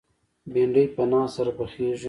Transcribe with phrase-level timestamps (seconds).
[0.53, 1.97] بېنډۍ په ناز سره پخېږي